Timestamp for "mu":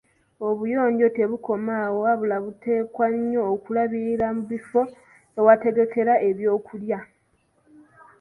4.35-4.43